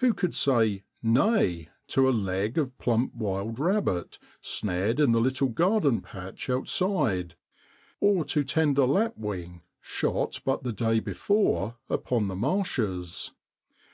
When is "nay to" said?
1.18-2.06